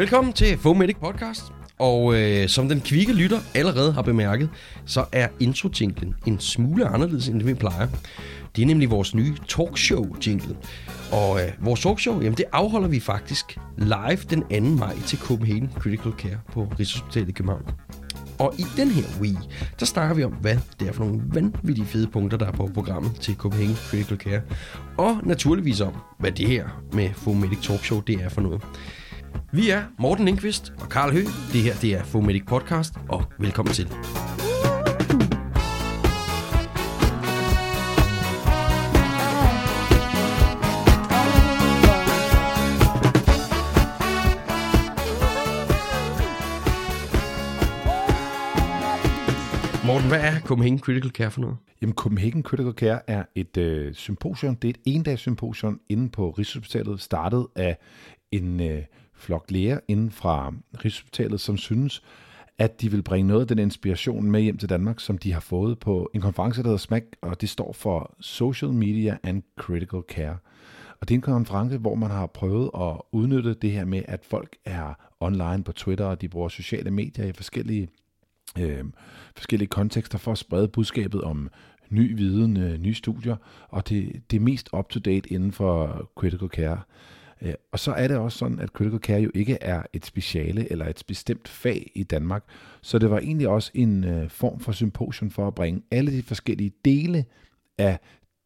Velkommen 0.00 0.32
til 0.32 0.58
Fomedic 0.58 0.96
Podcast. 0.96 1.42
Og 1.78 2.14
øh, 2.14 2.48
som 2.48 2.68
den 2.68 2.80
kvikke 2.80 3.12
lytter 3.12 3.38
allerede 3.54 3.92
har 3.92 4.02
bemærket, 4.02 4.50
så 4.86 5.04
er 5.12 5.28
intro 5.40 5.68
en 6.26 6.40
smule 6.40 6.86
anderledes, 6.86 7.28
end 7.28 7.38
det 7.38 7.46
vi 7.46 7.54
plejer. 7.54 7.88
Det 8.56 8.62
er 8.62 8.66
nemlig 8.66 8.90
vores 8.90 9.14
nye 9.14 9.36
talkshow-jingle. 9.48 10.56
Og 11.12 11.40
øh, 11.40 11.48
vores 11.60 11.80
talkshow, 11.80 12.20
jamen 12.20 12.36
det 12.36 12.44
afholder 12.52 12.88
vi 12.88 13.00
faktisk 13.00 13.58
live 13.78 14.18
den 14.30 14.40
2. 14.40 14.78
maj 14.78 14.96
til 15.06 15.18
Copenhagen 15.18 15.70
Critical 15.78 16.12
Care 16.12 16.38
på 16.52 16.72
Rigshospitalet 16.78 17.28
i 17.28 17.32
København. 17.32 17.70
Og 18.38 18.54
i 18.58 18.64
den 18.76 18.88
her 18.90 19.04
week, 19.20 19.38
der 19.80 19.86
snakker 19.86 20.14
vi 20.14 20.24
om, 20.24 20.32
hvad 20.32 20.56
det 20.80 20.88
er 20.88 20.92
for 20.92 21.04
nogle 21.04 21.22
vanvittige 21.26 21.86
fede 21.86 22.06
punkter, 22.06 22.38
der 22.38 22.46
er 22.46 22.52
på 22.52 22.70
programmet 22.74 23.14
til 23.20 23.36
Copenhagen 23.36 23.76
Critical 23.76 24.16
Care. 24.16 24.40
Og 24.98 25.20
naturligvis 25.22 25.80
om, 25.80 25.92
hvad 26.18 26.32
det 26.32 26.48
her 26.48 26.68
med 26.92 27.10
Fomedic 27.14 27.62
Talkshow, 27.62 28.00
det 28.00 28.14
er 28.14 28.28
for 28.28 28.40
noget. 28.40 28.62
Vi 29.52 29.70
er 29.70 29.82
Morten 29.98 30.24
Lindqvist 30.24 30.72
og 30.80 30.88
Karl 30.88 31.12
Høgh. 31.12 31.26
Det 31.52 31.62
her 31.62 31.74
det 31.74 31.94
er 31.94 32.04
Fomedic 32.04 32.46
Podcast, 32.46 32.94
og 33.08 33.24
velkommen 33.38 33.74
til. 33.74 33.88
Morten, 49.86 50.08
hvad 50.08 50.20
er 50.20 50.40
Copenhagen 50.40 50.78
Critical 50.78 51.10
Care 51.10 51.30
for 51.30 51.40
noget? 51.40 51.56
Jamen, 51.82 51.94
Copenhagen 51.94 52.42
Critical 52.42 52.72
Care 52.72 53.00
er 53.06 53.24
et 53.34 53.56
øh, 53.56 53.94
symposium. 53.94 54.56
Det 54.56 54.68
er 54.68 54.72
et 54.72 54.94
endags 54.94 55.20
symposium 55.20 55.80
inde 55.88 56.08
på 56.08 56.30
Rigshospitalet, 56.30 57.00
startet 57.00 57.46
af 57.56 57.76
en 58.32 58.60
øh, 58.60 58.82
flok 59.20 59.44
læger 59.48 59.80
inden 59.88 60.10
fra 60.10 60.54
Rigshospitalet, 60.84 61.40
som 61.40 61.56
synes, 61.56 62.02
at 62.58 62.80
de 62.80 62.90
vil 62.90 63.02
bringe 63.02 63.28
noget 63.28 63.40
af 63.40 63.46
den 63.46 63.58
inspiration 63.58 64.30
med 64.30 64.40
hjem 64.40 64.58
til 64.58 64.68
Danmark, 64.68 65.00
som 65.00 65.18
de 65.18 65.32
har 65.32 65.40
fået 65.40 65.78
på 65.78 66.10
en 66.14 66.20
konference, 66.20 66.62
der 66.62 66.68
hedder 66.68 66.78
SMAC, 66.78 67.04
og 67.22 67.40
det 67.40 67.48
står 67.48 67.72
for 67.72 68.16
Social 68.20 68.72
Media 68.72 69.18
and 69.22 69.42
Critical 69.58 70.00
Care. 70.08 70.36
Og 71.00 71.08
det 71.08 71.14
er 71.14 71.18
en 71.18 71.22
konference, 71.22 71.78
hvor 71.78 71.94
man 71.94 72.10
har 72.10 72.26
prøvet 72.26 72.70
at 72.74 72.96
udnytte 73.12 73.54
det 73.54 73.70
her 73.70 73.84
med, 73.84 74.02
at 74.08 74.24
folk 74.24 74.56
er 74.64 74.94
online 75.20 75.64
på 75.64 75.72
Twitter, 75.72 76.04
og 76.04 76.20
de 76.20 76.28
bruger 76.28 76.48
sociale 76.48 76.90
medier 76.90 77.26
i 77.26 77.32
forskellige, 77.32 77.88
øh, 78.58 78.84
forskellige 79.36 79.68
kontekster 79.68 80.18
for 80.18 80.32
at 80.32 80.38
sprede 80.38 80.68
budskabet 80.68 81.22
om 81.22 81.50
ny 81.90 82.16
viden, 82.16 82.56
øh, 82.56 82.78
nye 82.78 82.94
studier, 82.94 83.36
og 83.68 83.88
det, 83.88 84.22
det 84.30 84.36
er 84.36 84.40
mest 84.40 84.68
up-to-date 84.72 85.32
inden 85.32 85.52
for 85.52 86.10
critical 86.16 86.48
care. 86.48 86.80
Øh, 87.42 87.54
og 87.72 87.78
så 87.78 87.92
er 87.92 88.08
det 88.08 88.16
også 88.16 88.38
sådan, 88.38 88.58
at 88.58 88.68
critical 88.68 89.00
care 89.00 89.20
jo 89.20 89.30
ikke 89.34 89.58
er 89.60 89.82
et 89.92 90.06
speciale 90.06 90.72
eller 90.72 90.86
et 90.86 91.02
bestemt 91.08 91.48
fag 91.48 91.92
i 91.94 92.02
Danmark. 92.02 92.44
Så 92.82 92.98
det 92.98 93.10
var 93.10 93.18
egentlig 93.18 93.48
også 93.48 93.70
en 93.74 94.04
øh, 94.04 94.30
form 94.30 94.60
for 94.60 94.72
symposium 94.72 95.30
for 95.30 95.46
at 95.46 95.54
bringe 95.54 95.82
alle 95.90 96.12
de 96.12 96.22
forskellige 96.22 96.72
dele 96.84 97.24
af 97.78 97.98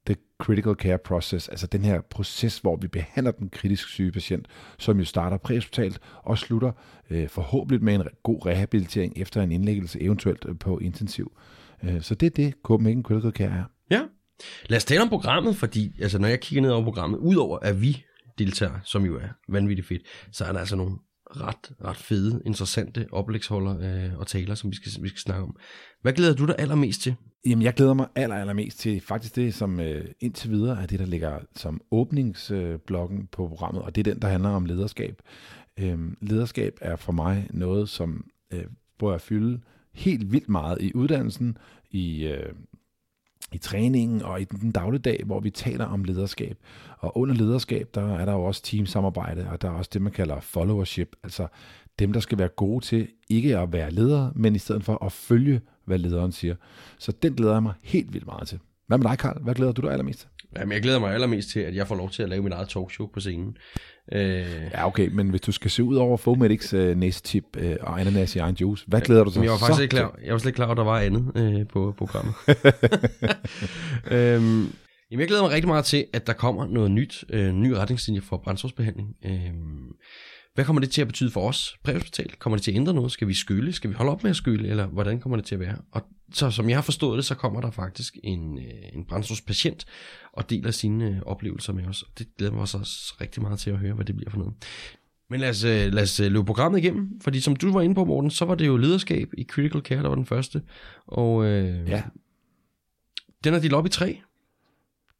the 0.06 0.16
critical 0.38 0.74
care 0.74 0.98
process, 0.98 1.48
altså 1.48 1.66
den 1.66 1.84
her 1.84 2.00
proces, 2.00 2.58
hvor 2.58 2.76
vi 2.76 2.88
behandler 2.88 3.32
den 3.32 3.48
kritisk 3.48 3.88
syge 3.88 4.12
patient, 4.12 4.46
som 4.78 4.98
jo 4.98 5.04
starter 5.04 5.36
præhospitalt 5.36 6.00
og 6.22 6.38
slutter 6.38 6.72
øh, 7.10 7.28
forhåbentlig 7.28 7.84
med 7.84 7.94
en 7.94 8.02
god 8.22 8.46
rehabilitering 8.46 9.12
efter 9.16 9.42
en 9.42 9.52
indlæggelse, 9.52 10.02
eventuelt 10.02 10.44
øh, 10.48 10.58
på 10.58 10.78
intensiv. 10.78 11.36
Øh, 11.82 12.02
så 12.02 12.14
det 12.14 12.26
er 12.26 12.30
det, 12.30 12.54
Copenhagen 12.62 13.02
Critical 13.02 13.32
Care 13.32 13.50
er. 13.50 13.64
Ja. 13.90 14.02
Lad 14.66 14.76
os 14.76 14.84
tale 14.84 15.02
om 15.02 15.08
programmet, 15.08 15.56
fordi 15.56 15.92
altså, 16.02 16.18
når 16.18 16.28
jeg 16.28 16.40
kigger 16.40 16.62
ned 16.62 16.70
over 16.70 16.84
programmet, 16.84 17.18
udover 17.18 17.58
at 17.58 17.82
vi 17.82 18.04
deltager, 18.38 18.80
som 18.84 19.04
jo 19.04 19.16
er 19.16 19.28
vanvittigt 19.48 19.88
fedt, 19.88 20.02
så 20.32 20.44
er 20.44 20.52
der 20.52 20.58
altså 20.60 20.76
nogle 20.76 20.96
ret, 21.26 21.72
ret 21.84 21.96
fede, 21.96 22.42
interessante 22.46 23.06
oplægsholder 23.12 24.06
øh, 24.06 24.18
og 24.18 24.26
taler, 24.26 24.54
som 24.54 24.70
vi 24.70 24.76
skal, 24.76 25.02
vi 25.02 25.08
skal 25.08 25.20
snakke 25.20 25.42
om. 25.42 25.56
Hvad 26.02 26.12
glæder 26.12 26.34
du 26.34 26.46
dig 26.46 26.54
allermest 26.58 27.00
til? 27.00 27.14
Jamen, 27.46 27.62
jeg 27.62 27.74
glæder 27.74 27.94
mig 27.94 28.06
aller, 28.14 28.36
allermest 28.36 28.78
til 28.78 29.00
faktisk 29.00 29.36
det, 29.36 29.54
som 29.54 29.80
øh, 29.80 30.04
indtil 30.20 30.50
videre 30.50 30.82
er 30.82 30.86
det, 30.86 30.98
der 30.98 31.06
ligger 31.06 31.38
som 31.56 31.80
åbningsblokken 31.90 33.18
øh, 33.18 33.24
på 33.32 33.48
programmet, 33.48 33.82
og 33.82 33.94
det 33.94 34.06
er 34.06 34.12
den, 34.12 34.22
der 34.22 34.28
handler 34.28 34.48
om 34.48 34.66
lederskab. 34.66 35.22
Øh, 35.78 35.98
lederskab 36.20 36.78
er 36.80 36.96
for 36.96 37.12
mig 37.12 37.48
noget, 37.50 37.88
som 37.88 38.24
øh, 38.52 38.64
prøver 38.98 39.14
at 39.14 39.20
fylde 39.20 39.60
helt 39.94 40.32
vildt 40.32 40.48
meget 40.48 40.78
i 40.80 40.92
uddannelsen, 40.94 41.58
i 41.90 42.26
øh, 42.26 42.52
i 43.54 43.58
træningen 43.58 44.22
og 44.22 44.40
i 44.40 44.44
den 44.44 44.72
dagligdag, 44.72 45.22
hvor 45.26 45.40
vi 45.40 45.50
taler 45.50 45.84
om 45.84 46.04
lederskab. 46.04 46.58
Og 46.98 47.16
under 47.16 47.34
lederskab, 47.34 47.88
der 47.94 48.18
er 48.18 48.24
der 48.24 48.32
jo 48.32 48.44
også 48.44 48.62
teamsamarbejde, 48.62 49.48
og 49.50 49.62
der 49.62 49.68
er 49.68 49.72
også 49.72 49.90
det, 49.94 50.02
man 50.02 50.12
kalder 50.12 50.40
followership, 50.40 51.16
altså 51.22 51.46
dem, 51.98 52.12
der 52.12 52.20
skal 52.20 52.38
være 52.38 52.48
gode 52.48 52.84
til 52.84 53.08
ikke 53.28 53.58
at 53.58 53.72
være 53.72 53.90
ledere, 53.90 54.32
men 54.34 54.54
i 54.54 54.58
stedet 54.58 54.84
for 54.84 55.04
at 55.04 55.12
følge, 55.12 55.60
hvad 55.84 55.98
lederen 55.98 56.32
siger. 56.32 56.54
Så 56.98 57.12
den 57.12 57.34
glæder 57.34 57.52
jeg 57.52 57.62
mig 57.62 57.72
helt 57.82 58.12
vildt 58.12 58.26
meget 58.26 58.48
til. 58.48 58.58
Hvad 58.86 58.98
med 58.98 59.08
dig, 59.10 59.18
Karl? 59.18 59.42
Hvad 59.42 59.54
glæder 59.54 59.72
du 59.72 59.82
dig 59.82 59.90
allermest 59.90 60.18
til? 60.20 60.28
Jamen, 60.58 60.72
jeg 60.72 60.82
glæder 60.82 60.98
mig 60.98 61.14
allermest 61.14 61.48
til, 61.48 61.60
at 61.60 61.74
jeg 61.74 61.88
får 61.88 61.94
lov 61.94 62.10
til 62.10 62.22
at 62.22 62.28
lave 62.28 62.42
mit 62.42 62.52
eget 62.52 62.68
talkshow 62.68 63.06
på 63.06 63.20
scenen. 63.20 63.56
Øh... 64.12 64.46
Ja, 64.72 64.86
okay, 64.86 65.08
men 65.12 65.28
hvis 65.28 65.40
du 65.40 65.52
skal 65.52 65.70
se 65.70 65.82
ud 65.82 65.96
over 65.96 66.16
Fomedics 66.16 66.72
øh, 66.72 66.96
næsetip 66.96 67.44
øh, 67.56 67.76
og 67.80 68.00
ananas 68.00 68.36
i 68.36 68.38
egen 68.38 68.56
juice, 68.60 68.84
hvad 68.86 69.00
glæder 69.00 69.24
du 69.24 69.30
dig 69.34 69.42
jeg 69.42 69.50
var 69.50 69.58
faktisk 69.58 69.82
ikke 69.82 69.96
klar, 69.96 70.18
jeg 70.24 70.32
var 70.32 70.38
slet 70.38 70.48
ikke 70.48 70.56
klar, 70.56 70.70
at 70.70 70.76
der 70.76 70.84
var 70.84 71.00
andet 71.00 71.32
øh, 71.36 71.68
på 71.68 71.94
programmet. 71.98 72.34
øhm, 74.10 74.72
jamen, 75.10 75.20
jeg 75.20 75.28
glæder 75.28 75.42
mig 75.42 75.50
rigtig 75.50 75.68
meget 75.68 75.84
til, 75.84 76.06
at 76.12 76.26
der 76.26 76.32
kommer 76.32 76.66
noget 76.66 76.90
nyt, 76.90 77.24
øh, 77.30 77.52
ny 77.52 77.70
retningslinje 77.70 78.20
for 78.20 78.36
brændstofsbehandling. 78.36 79.08
Øh, 79.24 79.50
hvad 80.54 80.64
kommer 80.64 80.80
det 80.80 80.90
til 80.90 81.00
at 81.00 81.06
betyde 81.06 81.30
for 81.30 81.48
os 81.48 81.76
præhospital? 81.84 82.34
Kommer 82.38 82.56
det 82.56 82.64
til 82.64 82.70
at 82.70 82.76
ændre 82.76 82.94
noget? 82.94 83.12
Skal 83.12 83.28
vi 83.28 83.34
skylle? 83.34 83.72
Skal 83.72 83.90
vi 83.90 83.94
holde 83.94 84.12
op 84.12 84.22
med 84.22 84.30
at 84.30 84.36
skylle? 84.36 84.68
Eller 84.68 84.86
hvordan 84.86 85.20
kommer 85.20 85.36
det 85.36 85.46
til 85.46 85.54
at 85.54 85.60
være? 85.60 85.76
Og 85.92 86.02
så 86.34 86.50
som 86.50 86.68
jeg 86.68 86.76
har 86.76 86.82
forstået 86.82 87.16
det, 87.16 87.24
så 87.24 87.34
kommer 87.34 87.60
der 87.60 87.70
faktisk 87.70 88.18
en, 88.22 88.58
øh, 88.58 88.64
en 88.92 89.04
brændstofspatient 89.04 89.84
og 90.32 90.50
deler 90.50 90.70
sine 90.70 91.06
øh, 91.06 91.22
oplevelser 91.22 91.72
med 91.72 91.86
os. 91.86 92.04
Det 92.18 92.36
glæder 92.36 92.52
mig 92.52 92.60
også 92.60 93.14
rigtig 93.20 93.42
meget 93.42 93.58
til 93.58 93.70
at 93.70 93.78
høre, 93.78 93.94
hvad 93.94 94.04
det 94.04 94.16
bliver 94.16 94.30
for 94.30 94.38
noget. 94.38 94.54
Men 95.30 95.40
lad 95.40 95.50
os, 95.50 95.64
øh, 95.64 95.92
lad 95.92 96.02
os 96.02 96.18
løbe 96.18 96.44
programmet 96.44 96.78
igennem, 96.78 97.20
fordi 97.20 97.40
som 97.40 97.56
du 97.56 97.72
var 97.72 97.80
inde 97.80 97.94
på, 97.94 98.04
Morten, 98.04 98.30
så 98.30 98.44
var 98.44 98.54
det 98.54 98.66
jo 98.66 98.76
lederskab 98.76 99.28
i 99.38 99.44
Critical 99.44 99.80
Care, 99.80 100.02
der 100.02 100.08
var 100.08 100.14
den 100.14 100.26
første. 100.26 100.62
Og 101.06 101.44
øh, 101.44 101.88
ja. 101.88 102.02
den 103.44 103.54
er 103.54 103.58
delt 103.58 103.72
op 103.72 103.86
i 103.86 103.88
tre. 103.88 104.20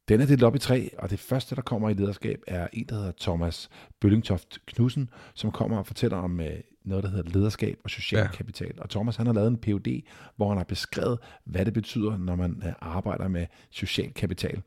Den 0.09 0.21
er 0.21 0.27
delt 0.27 0.43
op 0.43 0.55
i 0.55 0.59
tre, 0.59 0.91
og 0.99 1.11
det 1.11 1.19
første, 1.19 1.57
der 1.57 1.63
kommer 1.63 1.89
i 1.89 1.95
lederskab, 1.95 2.43
er 2.47 2.69
en, 2.73 2.87
der 2.89 2.95
hedder 2.95 3.13
Thomas 3.21 3.69
Bøllingtoft 4.01 4.59
Knudsen, 4.67 5.11
som 5.35 5.51
kommer 5.51 5.79
og 5.79 5.87
fortæller 5.87 6.17
om 6.17 6.41
øh, 6.41 6.61
noget, 6.85 7.05
der 7.05 7.11
hedder 7.11 7.31
lederskab 7.31 7.79
og 7.85 7.91
social 7.91 8.21
ja. 8.21 8.29
kapital. 8.29 8.73
Og 8.79 8.91
Thomas 8.91 9.17
han 9.17 9.27
har 9.27 9.33
lavet 9.33 9.49
en 9.49 9.57
PhD, 9.57 10.03
hvor 10.37 10.49
han 10.49 10.57
har 10.57 10.65
beskrevet, 10.65 11.19
hvad 11.45 11.65
det 11.65 11.75
betyder, 11.75 12.19
når 12.19 12.37
man 12.37 12.63
øh, 12.67 12.73
arbejder 12.81 13.29
med 13.29 13.47
social 13.71 14.13
kapital. 14.13 14.63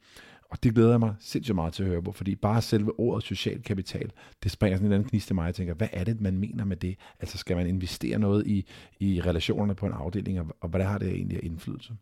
Og 0.49 0.63
det 0.63 0.73
glæder 0.73 0.89
jeg 0.89 0.99
mig 0.99 1.15
sindssygt 1.19 1.55
meget 1.55 1.73
til 1.73 1.83
at 1.83 1.89
høre 1.89 2.03
på, 2.03 2.11
fordi 2.11 2.35
bare 2.35 2.61
selve 2.61 2.99
ordet 2.99 3.23
social 3.23 3.61
kapital, 3.61 4.11
det 4.43 4.51
springer 4.51 4.77
sådan 4.77 4.87
en 4.87 4.93
anden 4.93 5.09
knist 5.09 5.27
til 5.27 5.35
mig, 5.35 5.45
jeg 5.45 5.55
tænker, 5.55 5.73
hvad 5.73 5.87
er 5.91 6.03
det, 6.03 6.21
man 6.21 6.37
mener 6.37 6.65
med 6.65 6.77
det? 6.77 6.95
Altså 7.19 7.37
skal 7.37 7.57
man 7.57 7.67
investere 7.67 8.19
noget 8.19 8.47
i, 8.47 8.67
i 8.99 9.21
relationerne 9.21 9.75
på 9.75 9.85
en 9.85 9.93
afdeling, 9.93 10.39
og, 10.39 10.47
og 10.61 10.69
hvad 10.69 10.83
har 10.83 10.97
det 10.97 11.09
egentlig 11.09 11.43
indflydelse? 11.43 11.93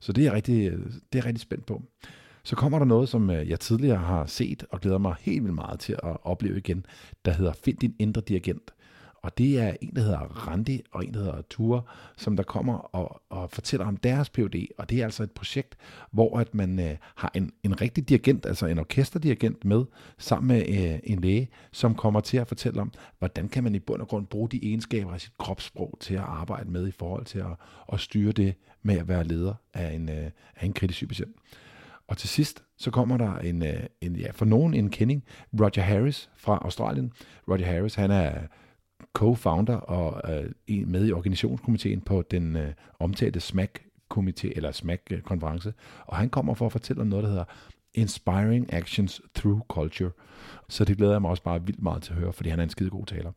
Så 0.00 0.12
det 0.12 0.26
er, 0.26 0.32
rigtig, 0.32 0.72
det 0.72 0.78
er 0.78 0.98
jeg 1.14 1.24
rigtig 1.24 1.40
spændt 1.40 1.66
på. 1.66 1.82
Så 2.44 2.56
kommer 2.56 2.78
der 2.78 2.86
noget, 2.86 3.08
som 3.08 3.30
øh, 3.30 3.48
jeg 3.48 3.60
tidligere 3.60 3.98
har 3.98 4.26
set 4.26 4.64
og 4.70 4.80
glæder 4.80 4.98
mig 4.98 5.14
helt 5.20 5.42
vildt 5.42 5.54
meget 5.54 5.80
til 5.80 5.92
at 5.92 6.16
opleve 6.22 6.58
igen, 6.58 6.86
der 7.24 7.32
hedder 7.32 7.52
Find 7.52 7.78
din 7.78 7.94
indre 7.98 8.20
dirigent. 8.20 8.70
Og 9.24 9.38
det 9.38 9.60
er 9.60 9.74
en, 9.80 9.96
der 9.96 10.02
hedder 10.02 10.18
Randi, 10.18 10.82
og 10.92 11.04
en, 11.04 11.14
der 11.14 11.20
hedder 11.20 11.42
Ture, 11.50 11.82
som 12.16 12.36
der 12.36 12.42
kommer 12.42 12.74
og, 12.74 13.22
og 13.30 13.50
fortæller 13.50 13.86
om 13.86 13.96
deres 13.96 14.30
PhD. 14.30 14.66
Og 14.78 14.90
det 14.90 15.00
er 15.00 15.04
altså 15.04 15.22
et 15.22 15.30
projekt, 15.30 15.76
hvor 16.10 16.38
at 16.38 16.54
man 16.54 16.80
øh, 16.80 16.96
har 17.14 17.30
en, 17.34 17.52
en 17.62 17.80
rigtig 17.80 18.08
dirigent, 18.08 18.46
altså 18.46 18.66
en 18.66 18.78
orkesterdirigent 18.78 19.64
med, 19.64 19.84
sammen 20.18 20.48
med 20.48 20.68
øh, 20.68 20.98
en 21.04 21.20
læge, 21.20 21.48
som 21.72 21.94
kommer 21.94 22.20
til 22.20 22.36
at 22.36 22.48
fortælle 22.48 22.80
om, 22.80 22.92
hvordan 23.18 23.48
kan 23.48 23.64
man 23.64 23.74
i 23.74 23.78
bund 23.78 24.00
og 24.00 24.08
grund 24.08 24.26
bruge 24.26 24.48
de 24.48 24.60
egenskaber 24.62 25.12
af 25.12 25.20
sit 25.20 25.38
kropssprog 25.38 25.96
til 26.00 26.14
at 26.14 26.20
arbejde 26.20 26.70
med 26.70 26.88
i 26.88 26.92
forhold 26.92 27.24
til 27.24 27.38
at, 27.38 27.56
at 27.92 28.00
styre 28.00 28.32
det 28.32 28.54
med 28.82 28.98
at 28.98 29.08
være 29.08 29.24
leder 29.24 29.54
af 29.74 29.94
en, 29.94 30.08
øh, 30.08 30.30
af 30.56 30.66
en 30.66 30.72
kritisk 30.72 31.08
patient. 31.08 31.36
Og 32.08 32.16
til 32.16 32.28
sidst, 32.28 32.64
så 32.76 32.90
kommer 32.90 33.16
der 33.16 33.38
en, 33.38 33.62
øh, 33.62 33.82
en 34.00 34.16
ja, 34.16 34.30
for 34.30 34.44
nogen 34.44 34.74
en 34.74 34.90
kending, 34.90 35.24
Roger 35.60 35.82
Harris 35.82 36.30
fra 36.36 36.58
Australien. 36.62 37.12
Roger 37.48 37.66
Harris, 37.66 37.94
han 37.94 38.10
er 38.10 38.32
co-founder 39.18 39.76
og 39.76 40.32
øh, 40.32 40.88
med 40.88 41.06
i 41.06 41.12
organisationskomiteen 41.12 42.00
på 42.00 42.22
den 42.30 42.56
øh, 42.56 42.72
omtalte 42.98 43.40
SMAC 43.40 43.70
komité 44.14 44.52
eller 44.56 44.72
SMAC 44.72 45.00
konference, 45.24 45.72
og 46.06 46.16
han 46.16 46.30
kommer 46.30 46.54
for 46.54 46.66
at 46.66 46.72
fortælle 46.72 47.02
om 47.02 47.08
noget, 47.08 47.22
der 47.22 47.28
hedder 47.28 47.44
Inspiring 47.94 48.72
Actions 48.72 49.22
Through 49.34 49.60
Culture. 49.68 50.10
Så 50.68 50.84
det 50.84 50.96
glæder 50.96 51.12
jeg 51.12 51.20
mig 51.20 51.30
også 51.30 51.42
bare 51.42 51.66
vildt 51.66 51.82
meget 51.82 52.02
til 52.02 52.12
at 52.12 52.18
høre, 52.18 52.32
fordi 52.32 52.48
han 52.48 52.58
er 52.58 52.62
en 52.62 52.70
skide 52.70 52.90
god 52.90 53.06
taler. 53.06 53.32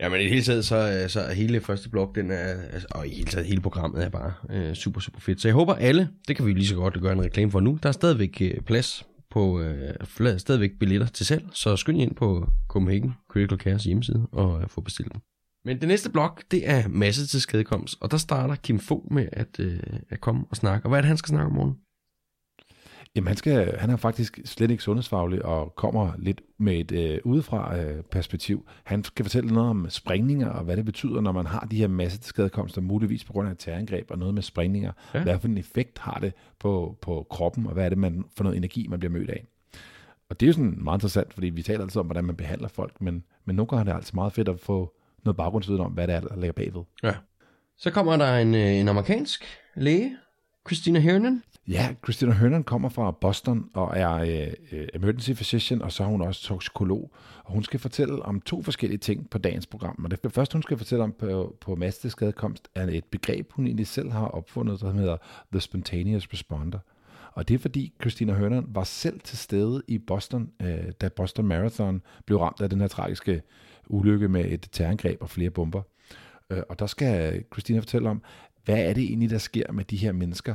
Ja, 0.00 0.08
men 0.08 0.20
i 0.20 0.22
det 0.22 0.30
hele 0.30 0.42
taget, 0.42 0.64
så, 0.64 0.76
øh, 0.76 1.08
så 1.08 1.20
er 1.20 1.32
hele 1.32 1.60
første 1.60 1.90
blok, 1.90 2.14
den 2.14 2.30
er, 2.30 2.54
altså, 2.72 2.88
og 2.90 3.08
i 3.08 3.10
hele 3.10 3.26
taget 3.26 3.46
hele 3.46 3.60
programmet 3.60 4.04
er 4.04 4.08
bare 4.08 4.32
øh, 4.50 4.74
super, 4.74 5.00
super 5.00 5.20
fedt. 5.20 5.40
Så 5.40 5.48
jeg 5.48 5.54
håber 5.54 5.74
alle, 5.74 6.08
det 6.28 6.36
kan 6.36 6.46
vi 6.46 6.52
lige 6.52 6.66
så 6.66 6.74
godt 6.74 7.00
gøre 7.00 7.12
en 7.12 7.22
reklame 7.22 7.50
for 7.50 7.60
nu, 7.60 7.78
der 7.82 7.88
er 7.88 7.92
stadigvæk 7.92 8.38
øh, 8.40 8.60
plads 8.60 9.06
på 9.30 9.60
øh, 9.60 10.38
stadigvæk 10.38 10.70
billetter 10.80 11.06
til 11.06 11.26
salg, 11.26 11.44
så 11.52 11.76
skynd 11.76 12.00
ind 12.00 12.14
på 12.14 12.46
Copenhagen 12.68 13.14
Critical 13.30 13.58
Cares 13.58 13.84
hjemmeside 13.84 14.26
og 14.32 14.60
øh, 14.60 14.68
få 14.68 14.80
bestilt 14.80 15.12
dem. 15.12 15.20
Men 15.64 15.80
det 15.80 15.88
næste 15.88 16.10
blok, 16.10 16.42
det 16.50 16.70
er 16.70 16.88
masse 16.88 17.26
til 17.26 17.40
skadekomst, 17.40 17.96
og 18.00 18.10
der 18.10 18.16
starter 18.16 18.54
Kim 18.54 18.78
Fogh 18.78 19.12
med 19.12 19.28
at, 19.32 19.60
øh, 19.60 19.80
at 20.10 20.20
komme 20.20 20.44
og 20.50 20.56
snakke. 20.56 20.86
Og 20.86 20.88
hvad 20.88 20.98
er 20.98 21.02
det, 21.02 21.08
han 21.08 21.16
skal 21.16 21.28
snakke 21.28 21.46
om 21.46 21.52
morgen? 21.52 21.74
Jamen, 23.16 23.28
han, 23.28 23.36
skal, 23.36 23.78
han 23.78 23.90
er 23.90 23.96
faktisk 23.96 24.38
slet 24.44 24.70
ikke 24.70 24.82
sundhedsfaglig 24.82 25.44
og 25.44 25.74
kommer 25.76 26.12
lidt 26.18 26.40
med 26.58 26.74
et 26.74 26.92
øh, 26.92 27.18
udefra 27.24 27.78
øh, 27.78 28.02
perspektiv. 28.02 28.68
Han 28.84 29.04
skal 29.04 29.24
fortælle 29.24 29.50
noget 29.50 29.70
om 29.70 29.90
sprængninger 29.90 30.48
og 30.48 30.64
hvad 30.64 30.76
det 30.76 30.84
betyder, 30.84 31.20
når 31.20 31.32
man 31.32 31.46
har 31.46 31.66
de 31.70 31.76
her 31.76 31.88
masse 31.88 32.18
skadekomster, 32.22 32.80
muligvis 32.80 33.24
på 33.24 33.32
grund 33.32 33.48
af 33.48 33.56
terrorangreb 33.58 34.10
og 34.10 34.18
noget 34.18 34.34
med 34.34 34.42
sprængninger. 34.42 34.92
Ja. 35.14 35.22
Hvad 35.22 35.38
for 35.38 35.48
en 35.48 35.58
effekt 35.58 35.98
har 35.98 36.18
det 36.20 36.32
på, 36.58 36.98
på 37.02 37.26
kroppen, 37.30 37.66
og 37.66 37.72
hvad 37.72 37.84
er 37.84 37.88
det 37.88 37.98
man, 37.98 38.24
for 38.36 38.44
noget 38.44 38.56
energi, 38.56 38.86
man 38.88 38.98
bliver 38.98 39.12
mødt 39.12 39.30
af? 39.30 39.44
Og 40.30 40.40
det 40.40 40.46
er 40.46 40.48
jo 40.48 40.52
sådan 40.52 40.78
meget 40.80 40.96
interessant, 40.96 41.34
fordi 41.34 41.46
vi 41.46 41.62
taler 41.62 41.82
altid 41.82 42.00
om, 42.00 42.06
hvordan 42.06 42.24
man 42.24 42.36
behandler 42.36 42.68
folk, 42.68 43.00
men, 43.00 43.24
men 43.44 43.56
nogle 43.56 43.68
gange 43.68 43.80
er 43.80 43.84
det 43.84 43.94
altså 43.94 44.12
meget 44.14 44.32
fedt 44.32 44.48
at 44.48 44.60
få 44.60 44.94
noget 45.24 45.36
baggrundsviden 45.36 45.80
om, 45.80 45.92
hvad 45.92 46.06
det 46.06 46.14
er, 46.14 46.20
der 46.20 46.36
ligger 46.36 46.52
bagved. 46.52 46.82
Ja. 47.02 47.14
Så 47.78 47.90
kommer 47.90 48.16
der 48.16 48.36
en, 48.36 48.54
øh, 48.54 48.74
en 48.74 48.88
amerikansk 48.88 49.44
læge, 49.76 50.16
Christina 50.68 50.98
Hernan. 50.98 51.42
Ja, 51.68 51.94
Christina 52.04 52.32
Hernan 52.32 52.64
kommer 52.64 52.88
fra 52.88 53.10
Boston 53.10 53.70
og 53.74 53.98
er 53.98 54.14
øh, 54.72 54.88
emergency 54.94 55.30
physician, 55.30 55.82
og 55.82 55.92
så 55.92 56.02
er 56.02 56.06
hun 56.06 56.22
også 56.22 56.42
toksikolog. 56.42 57.10
Og 57.44 57.52
hun 57.52 57.64
skal 57.64 57.80
fortælle 57.80 58.22
om 58.22 58.40
to 58.40 58.62
forskellige 58.62 58.98
ting 58.98 59.30
på 59.30 59.38
dagens 59.38 59.66
program. 59.66 60.04
Og 60.04 60.10
det 60.10 60.32
første, 60.32 60.52
hun 60.52 60.62
skal 60.62 60.78
fortælle 60.78 61.04
om 61.04 61.14
på, 61.18 61.56
på 61.60 61.74
masteskadekomst, 61.74 62.68
er 62.74 62.86
et 62.86 63.04
begreb, 63.04 63.52
hun 63.52 63.66
egentlig 63.66 63.86
selv 63.86 64.10
har 64.10 64.26
opfundet, 64.26 64.80
der 64.80 64.92
hedder 64.92 65.16
The 65.52 65.60
Spontaneous 65.60 66.28
Responder. 66.32 66.78
Og 67.32 67.48
det 67.48 67.54
er 67.54 67.58
fordi 67.58 67.92
Christina 68.00 68.34
Hernan 68.34 68.64
var 68.68 68.84
selv 68.84 69.20
til 69.20 69.38
stede 69.38 69.82
i 69.88 69.98
Boston, 69.98 70.50
øh, 70.62 70.92
da 71.00 71.08
Boston 71.08 71.46
Marathon 71.46 72.02
blev 72.26 72.38
ramt 72.38 72.60
af 72.60 72.70
den 72.70 72.80
her 72.80 72.88
tragiske 72.88 73.42
ulykke 73.86 74.28
med 74.28 74.44
et 74.44 74.68
terrorangreb 74.72 75.22
og 75.22 75.30
flere 75.30 75.50
bomber. 75.50 75.82
Øh, 76.50 76.62
og 76.68 76.78
der 76.78 76.86
skal 76.86 77.44
Christina 77.52 77.78
fortælle 77.78 78.10
om, 78.10 78.22
hvad 78.68 78.84
er 78.84 78.92
det 78.92 79.04
egentlig, 79.04 79.30
der 79.30 79.38
sker 79.38 79.72
med 79.72 79.84
de 79.84 79.96
her 79.96 80.12
mennesker, 80.12 80.54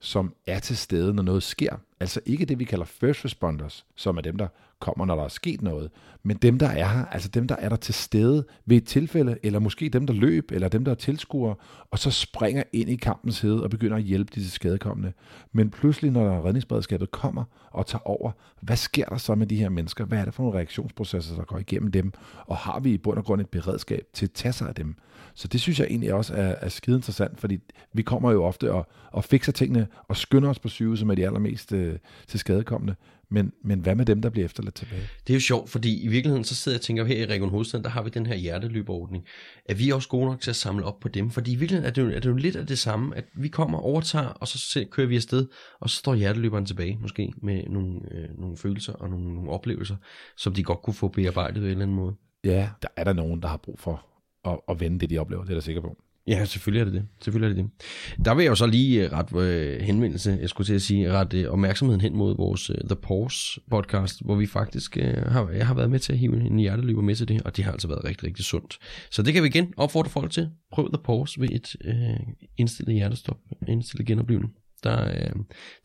som 0.00 0.34
er 0.46 0.58
til 0.58 0.76
stede, 0.76 1.14
når 1.14 1.22
noget 1.22 1.42
sker. 1.42 1.76
Altså 2.00 2.20
ikke 2.26 2.44
det, 2.44 2.58
vi 2.58 2.64
kalder 2.64 2.84
first 2.84 3.24
responders, 3.24 3.86
som 3.94 4.16
er 4.16 4.20
dem, 4.20 4.38
der 4.38 4.46
kommer, 4.80 5.04
når 5.04 5.16
der 5.16 5.22
er 5.22 5.28
sket 5.28 5.62
noget, 5.62 5.90
men 6.22 6.36
dem, 6.36 6.58
der 6.58 6.68
er 6.68 6.88
her, 6.88 7.04
altså 7.04 7.28
dem, 7.28 7.48
der 7.48 7.56
er 7.56 7.68
der 7.68 7.76
til 7.76 7.94
stede 7.94 8.46
ved 8.66 8.76
et 8.76 8.86
tilfælde, 8.86 9.38
eller 9.42 9.58
måske 9.58 9.88
dem, 9.88 10.06
der 10.06 10.14
løb, 10.14 10.50
eller 10.52 10.68
dem, 10.68 10.84
der 10.84 10.92
er 10.92 10.96
tilskuere, 10.96 11.54
og 11.90 11.98
så 11.98 12.10
springer 12.10 12.62
ind 12.72 12.90
i 12.90 12.96
kampens 12.96 13.40
hede 13.40 13.62
og 13.62 13.70
begynder 13.70 13.96
at 13.96 14.02
hjælpe 14.02 14.32
disse 14.34 14.50
skadekommende. 14.50 15.12
Men 15.52 15.70
pludselig, 15.70 16.10
når 16.10 16.46
redningsberedskabet 16.46 17.10
kommer 17.10 17.44
og 17.70 17.86
tager 17.86 18.08
over, 18.08 18.32
hvad 18.60 18.76
sker 18.76 19.04
der 19.04 19.16
så 19.16 19.34
med 19.34 19.46
de 19.46 19.56
her 19.56 19.68
mennesker? 19.68 20.04
Hvad 20.04 20.18
er 20.18 20.24
det 20.24 20.34
for 20.34 20.42
nogle 20.42 20.58
reaktionsprocesser, 20.58 21.36
der 21.36 21.44
går 21.44 21.58
igennem 21.58 21.90
dem? 21.90 22.12
Og 22.46 22.56
har 22.56 22.80
vi 22.80 22.92
i 22.92 22.98
bund 22.98 23.18
og 23.18 23.24
grund 23.24 23.40
et 23.40 23.48
beredskab 23.48 24.06
til 24.12 24.26
at 24.26 24.32
tage 24.32 24.52
sig 24.52 24.68
af 24.68 24.74
dem? 24.74 24.96
Så 25.34 25.48
det 25.48 25.60
synes 25.60 25.80
jeg 25.80 25.86
egentlig 25.90 26.14
også 26.14 26.34
er, 26.34 26.54
er 26.60 26.68
skide 26.68 26.96
interessant, 26.96 27.40
fordi 27.40 27.58
vi 27.92 28.02
kommer 28.02 28.32
jo 28.32 28.44
ofte 28.44 28.72
og, 28.72 28.86
og 29.12 29.24
fikser 29.24 29.52
tingene 29.52 29.86
og 30.08 30.16
skynder 30.16 30.50
os 30.50 30.58
på 30.58 30.68
sygehuset 30.68 31.06
med 31.06 31.16
de 31.16 31.26
allermest 31.26 31.72
øh, 31.72 31.83
øh, 31.84 31.98
til 32.28 32.40
skadekommende. 32.40 32.94
Men, 33.30 33.52
men 33.64 33.80
hvad 33.80 33.94
med 33.94 34.06
dem, 34.06 34.22
der 34.22 34.30
bliver 34.30 34.44
efterladt 34.44 34.74
tilbage? 34.74 35.02
Det 35.26 35.32
er 35.32 35.34
jo 35.34 35.40
sjovt, 35.40 35.70
fordi 35.70 36.02
i 36.02 36.08
virkeligheden 36.08 36.44
så 36.44 36.54
sidder 36.54 36.76
jeg 36.76 36.80
og 36.80 36.84
tænker, 36.84 37.04
her 37.04 37.16
i 37.16 37.26
Region 37.26 37.50
Hovedstaden, 37.50 37.84
der 37.84 37.90
har 37.90 38.02
vi 38.02 38.10
den 38.10 38.26
her 38.26 38.34
hjerteløbeordning. 38.34 39.24
Er 39.68 39.74
vi 39.74 39.90
også 39.90 40.08
gode 40.08 40.26
nok 40.26 40.40
til 40.40 40.50
at 40.50 40.56
samle 40.56 40.84
op 40.84 41.00
på 41.00 41.08
dem? 41.08 41.30
Fordi 41.30 41.52
i 41.52 41.56
virkeligheden 41.56 41.88
er 41.88 41.92
det, 41.92 42.02
jo, 42.02 42.08
er 42.08 42.20
det 42.20 42.26
jo 42.26 42.34
lidt 42.34 42.56
af 42.56 42.66
det 42.66 42.78
samme, 42.78 43.16
at 43.16 43.24
vi 43.34 43.48
kommer 43.48 43.78
overtager, 43.78 44.26
og 44.26 44.48
så 44.48 44.84
kører 44.90 45.06
vi 45.06 45.16
afsted, 45.16 45.46
og 45.80 45.90
så 45.90 45.96
står 45.96 46.14
hjerteløberen 46.14 46.66
tilbage, 46.66 46.98
måske 47.00 47.32
med 47.42 47.62
nogle, 47.66 48.00
øh, 48.10 48.28
nogle 48.38 48.56
følelser 48.56 48.92
og 48.92 49.10
nogle, 49.10 49.34
nogle 49.34 49.50
oplevelser, 49.50 49.96
som 50.36 50.54
de 50.54 50.62
godt 50.62 50.82
kunne 50.82 50.94
få 50.94 51.08
bearbejdet 51.08 51.54
på 51.54 51.64
en 51.64 51.70
eller 51.70 51.82
anden 51.82 51.96
måde. 51.96 52.14
Ja, 52.44 52.68
der 52.82 52.88
er 52.96 53.04
der 53.04 53.12
nogen, 53.12 53.42
der 53.42 53.48
har 53.48 53.56
brug 53.56 53.78
for 53.78 54.06
at, 54.44 54.60
at 54.68 54.80
vende 54.80 54.98
det, 54.98 55.10
de 55.10 55.18
oplever, 55.18 55.42
det 55.42 55.50
er 55.50 55.54
jeg 55.54 55.62
sikker 55.62 55.80
på. 55.80 55.96
Ja, 56.26 56.44
selvfølgelig 56.44 56.80
er 56.80 56.84
det 56.84 56.94
det. 56.94 57.04
Selvfølgelig 57.20 57.60
er 57.60 57.62
det 57.62 57.70
det. 58.18 58.24
Der 58.24 58.34
vil 58.34 58.42
jeg 58.42 58.50
jo 58.50 58.54
så 58.54 58.66
lige 58.66 59.04
øh, 59.04 59.12
ret 59.12 59.36
øh, 59.36 59.80
henvendelse, 59.80 60.38
jeg 60.40 60.48
skulle 60.48 60.66
til 60.66 60.74
at 60.74 60.82
sige, 60.82 61.12
ret 61.12 61.34
øh, 61.34 61.50
opmærksomheden 61.50 62.00
hen 62.00 62.16
mod 62.16 62.36
vores 62.36 62.70
øh, 62.70 62.76
The 62.76 62.96
Pause 62.96 63.60
podcast, 63.70 64.24
hvor 64.24 64.34
vi 64.34 64.46
faktisk 64.46 64.96
øh, 64.96 65.16
har, 65.16 65.50
jeg 65.50 65.66
har 65.66 65.74
været 65.74 65.90
med 65.90 65.98
til 65.98 66.12
at 66.12 66.18
hive 66.18 66.40
en 66.40 66.58
hjerteløber 66.58 67.02
med 67.02 67.14
til 67.14 67.28
det, 67.28 67.42
og 67.42 67.56
det 67.56 67.64
har 67.64 67.72
altså 67.72 67.88
været 67.88 68.04
rigtig, 68.04 68.24
rigtig 68.26 68.44
sundt. 68.44 68.78
Så 69.10 69.22
det 69.22 69.34
kan 69.34 69.42
vi 69.42 69.48
igen 69.48 69.74
opfordre 69.76 70.10
folk 70.10 70.30
til. 70.30 70.50
Prøv 70.72 70.88
The 70.92 71.02
Pause 71.04 71.40
ved 71.40 71.48
et 71.50 71.76
øh, 71.84 72.34
indstillet 72.56 72.94
hjertestop, 72.94 73.38
indstillet 73.68 74.06
genoplevning. 74.06 74.52
Der, 74.84 75.08
øh, 75.08 75.32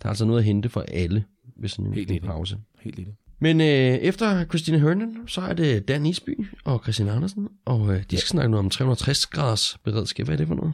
der 0.02 0.06
er 0.06 0.10
altså 0.10 0.26
noget 0.26 0.40
at 0.40 0.46
hente 0.46 0.70
for 0.70 0.82
alle 0.82 1.24
ved 1.62 1.70
sådan 1.70 1.86
en, 1.86 1.94
Helt 1.94 2.12
en 2.12 2.22
pause. 2.22 2.58
Helt 2.82 2.96
lille. 2.96 3.14
Men 3.40 3.62
øh, 3.62 3.68
efter 3.68 4.46
Christine 4.46 4.80
Hernan, 4.80 5.18
så 5.28 5.42
er 5.42 5.54
det 5.54 5.88
Dan 5.88 6.06
Isby 6.06 6.48
og 6.66 6.80
Christian 6.84 7.10
Andersen, 7.10 7.48
og 7.66 7.94
øh, 7.94 8.04
de 8.12 8.18
skal 8.18 8.28
snakke 8.28 8.52
noget 8.52 8.66
om 8.66 8.70
360 8.70 9.26
graders 9.26 9.78
beredskab. 9.84 10.26
Hvad 10.26 10.36
er 10.36 10.38
det 10.38 10.48
for 10.48 10.56
noget? 10.56 10.74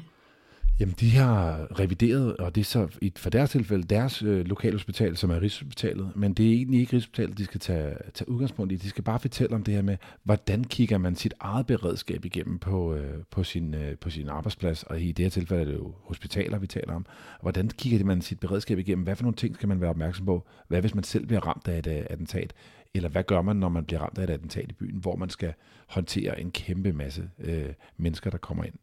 Jamen, 0.80 0.96
de 1.00 1.10
har 1.10 1.68
revideret, 1.80 2.38
og 2.38 2.56
det 2.56 2.62
er 2.62 2.66
så 2.66 2.88
i, 3.02 3.14
for 3.16 3.30
deres 3.30 3.50
tilfælde 3.50 3.84
deres 3.84 4.22
øh, 4.24 4.46
lokalhospital, 4.46 5.18
som 5.18 5.30
er 5.30 5.42
Rigshospitalet, 5.42 6.12
men 6.16 6.34
det 6.34 6.46
er 6.46 6.52
egentlig 6.52 6.80
ikke 6.80 6.94
Rigshospitalet, 6.94 7.38
de 7.38 7.46
skal 7.46 7.60
tage, 7.60 7.96
tage 8.14 8.30
udgangspunkt 8.30 8.72
i. 8.72 8.76
De 8.76 8.90
skal 8.90 9.04
bare 9.04 9.20
fortælle 9.20 9.56
om 9.56 9.64
det 9.64 9.74
her 9.74 9.82
med, 9.82 9.98
hvordan 10.24 10.64
kigger 10.64 10.98
man 10.98 11.16
sit 11.16 11.34
eget 11.40 11.68
beredskab 11.68 12.26
igennem 12.26 12.60
på, 12.60 12.94
øh, 12.96 13.24
på, 13.32 13.44
sin, 13.44 13.74
øh, 13.74 13.98
på 13.98 14.10
sin 14.10 14.30
arbejdsplads, 14.30 14.84
og 14.84 15.02
i 15.02 15.12
det 15.12 15.26
her 15.26 15.30
tilfælde 15.30 15.62
er 15.62 15.66
det 15.66 15.74
jo 15.74 15.94
hospitaler, 16.04 16.60
vi 16.60 16.68
taler 16.68 16.94
om. 16.94 17.06
Hvordan 17.42 17.68
kigger 17.68 18.06
man 18.06 18.22
sit 18.22 18.40
beredskab 18.40 18.80
igennem? 18.80 19.04
Hvad 19.04 19.16
for 19.16 19.24
nogle 19.24 19.36
ting 19.36 19.56
skal 19.56 19.70
man 19.70 19.82
være 19.82 19.90
opmærksom 19.90 20.26
på? 20.26 20.48
Hvad 20.68 20.82
hvis 20.82 20.96
man 20.96 21.04
selv 21.04 21.26
bliver 21.26 21.48
ramt 21.48 21.68
af 21.68 21.78
et 21.78 21.88
øh, 21.88 22.06
attentat? 22.10 22.54
Eller 22.96 23.10
hvad 23.10 23.24
gør 23.24 23.42
man, 23.42 23.56
når 23.56 23.70
man 23.70 23.86
bliver 23.86 24.00
ramt 24.00 24.18
af 24.18 24.24
et 24.24 24.30
attentat 24.30 24.70
i 24.70 24.74
byen, 24.74 24.98
hvor 24.98 25.16
man 25.16 25.30
skal 25.30 25.54
håndtere 25.88 26.42
en 26.42 26.52
kæmpe 26.52 26.94
masse 26.94 27.30
øh, 27.40 27.74
mennesker, 27.98 28.30
der 28.30 28.38
kommer 28.38 28.64
ind? 28.64 28.74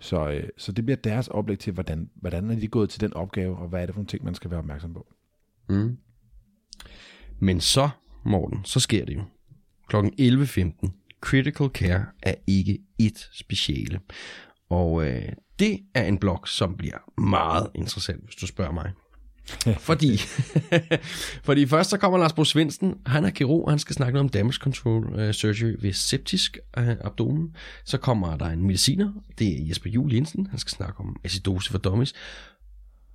Så, 0.00 0.30
øh, 0.30 0.48
så 0.56 0.72
det 0.72 0.84
bliver 0.84 0.96
deres 0.96 1.28
oplæg 1.28 1.58
til, 1.58 1.72
hvordan, 1.72 2.10
hvordan 2.14 2.50
er 2.50 2.54
de 2.54 2.68
gået 2.68 2.90
til 2.90 3.00
den 3.00 3.14
opgave, 3.14 3.56
og 3.56 3.68
hvad 3.68 3.82
er 3.82 3.86
det 3.86 3.94
for 3.94 4.00
nogle 4.00 4.08
ting, 4.08 4.24
man 4.24 4.34
skal 4.34 4.50
være 4.50 4.58
opmærksom 4.58 4.94
på. 4.94 5.06
Mm. 5.68 5.98
Men 7.38 7.60
så, 7.60 7.88
Morten, 8.24 8.64
så 8.64 8.80
sker 8.80 9.04
det 9.04 9.16
jo. 9.16 9.22
Klokken 9.88 10.12
11.15. 10.20 10.90
Critical 11.20 11.68
Care 11.68 12.06
er 12.22 12.34
ikke 12.46 12.78
et 12.98 13.28
speciale. 13.32 14.00
Og 14.68 15.06
øh, 15.06 15.32
det 15.58 15.80
er 15.94 16.04
en 16.04 16.18
blog, 16.18 16.48
som 16.48 16.76
bliver 16.76 17.20
meget 17.20 17.70
interessant, 17.74 18.24
hvis 18.24 18.34
du 18.34 18.46
spørger 18.46 18.72
mig. 18.72 18.92
fordi, 19.88 20.16
fordi 21.46 21.66
først 21.66 21.90
så 21.90 21.96
kommer 21.96 22.18
Lars 22.18 22.32
Bo 22.32 22.44
Svendsen, 22.44 22.94
han 23.06 23.24
er 23.24 23.30
kirurg, 23.30 23.64
og 23.64 23.72
han 23.72 23.78
skal 23.78 23.94
snakke 23.94 24.12
noget 24.12 24.24
om 24.24 24.28
damage 24.28 24.56
control 24.56 25.04
uh, 25.04 25.30
surgery 25.30 25.74
ved 25.80 25.92
septisk 25.92 26.58
uh, 26.78 26.88
abdomen. 26.88 27.56
Så 27.84 27.98
kommer 27.98 28.36
der 28.36 28.46
en 28.46 28.62
mediciner, 28.62 29.12
det 29.38 29.48
er 29.48 29.66
Jesper 29.68 29.90
Juhl 29.90 30.14
Jensen, 30.14 30.46
han 30.46 30.58
skal 30.58 30.70
snakke 30.70 31.00
om 31.00 31.16
acidose 31.24 31.70
for 31.70 31.78
dummies. 31.78 32.14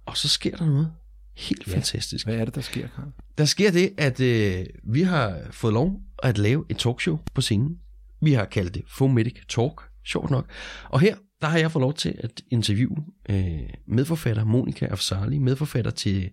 Og 0.06 0.18
så 0.18 0.30
sker 0.30 0.58
der 0.58 0.66
noget 0.66 0.92
helt 1.38 1.68
ja. 1.68 1.74
fantastisk. 1.74 2.26
Hvad 2.26 2.36
er 2.36 2.46
det, 2.46 2.56
der 2.56 2.62
sker, 2.62 2.88
Karl? 2.96 3.08
Der 3.38 3.46
sker 3.46 3.72
det, 3.72 3.94
at 3.98 4.20
uh, 4.20 4.94
vi 4.94 5.02
har 5.02 5.40
fået 5.52 5.74
lov 5.74 6.00
at 6.24 6.38
lave 6.38 6.66
et 6.70 6.78
talkshow 6.78 7.20
på 7.34 7.42
scenen. 7.42 7.78
Vi 8.22 8.34
har 8.34 8.46
kaldt 8.46 8.74
det 8.74 8.84
Fomedic 8.88 9.40
Talk, 9.50 9.82
sjovt 10.06 10.30
nok. 10.32 10.50
Og 10.90 11.00
her 11.00 11.16
der 11.42 11.48
har 11.48 11.58
jeg 11.58 11.72
fået 11.72 11.82
lov 11.82 11.94
til 11.94 12.16
at 12.18 12.42
interviewe 12.52 12.96
øh, 13.30 13.70
medforfatter 13.88 14.44
Monika 14.44 14.86
Afsali, 14.86 15.40
medforfatter 15.40 15.92
til 15.92 16.30